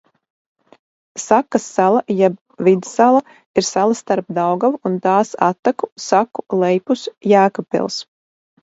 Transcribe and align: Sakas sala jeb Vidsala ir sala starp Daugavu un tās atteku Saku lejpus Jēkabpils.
Sakas 1.23 1.67
sala 1.73 2.01
jeb 2.21 2.39
Vidsala 2.69 3.21
ir 3.61 3.69
sala 3.69 3.99
starp 4.03 4.35
Daugavu 4.41 4.83
un 4.93 4.97
tās 5.07 5.37
atteku 5.53 5.95
Saku 6.09 6.49
lejpus 6.67 7.07
Jēkabpils. 7.37 8.05